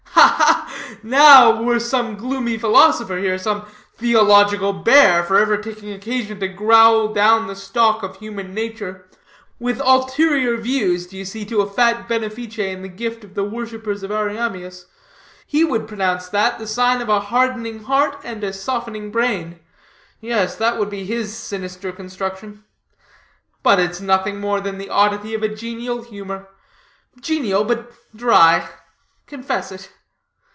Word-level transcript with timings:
"Ha 0.13 0.35
ha! 0.37 0.97
now 1.03 1.63
were 1.63 1.79
some 1.79 2.15
gloomy 2.15 2.55
philosopher 2.57 3.17
here, 3.17 3.39
some 3.39 3.65
theological 3.97 4.71
bear, 4.71 5.23
forever 5.23 5.57
taking 5.57 5.91
occasion 5.91 6.39
to 6.39 6.47
growl 6.47 7.07
down 7.07 7.47
the 7.47 7.55
stock 7.55 8.03
of 8.03 8.17
human 8.17 8.53
nature 8.53 9.09
(with 9.57 9.81
ulterior 9.81 10.57
views, 10.57 11.07
d'ye 11.07 11.23
see, 11.23 11.43
to 11.45 11.61
a 11.61 11.69
fat 11.69 12.07
benefice 12.07 12.59
in 12.59 12.83
the 12.83 12.87
gift 12.87 13.23
of 13.23 13.33
the 13.33 13.43
worshipers 13.43 14.03
of 14.03 14.11
Ariamius), 14.11 14.85
he 15.47 15.63
would 15.63 15.87
pronounce 15.87 16.29
that 16.29 16.59
the 16.59 16.67
sign 16.67 17.01
of 17.01 17.09
a 17.09 17.19
hardening 17.19 17.85
heart 17.85 18.19
and 18.23 18.43
a 18.43 18.53
softening 18.53 19.09
brain. 19.11 19.59
Yes, 20.19 20.55
that 20.57 20.77
would 20.77 20.91
be 20.91 21.03
his 21.03 21.35
sinister 21.35 21.91
construction. 21.91 22.63
But 23.63 23.79
it's 23.79 24.01
nothing 24.01 24.39
more 24.39 24.61
than 24.61 24.77
the 24.77 24.89
oddity 24.89 25.33
of 25.33 25.41
a 25.41 25.49
genial 25.53 26.03
humor 26.03 26.47
genial 27.19 27.63
but 27.63 27.91
dry. 28.15 28.69
Confess 29.25 29.71
it. 29.71 29.91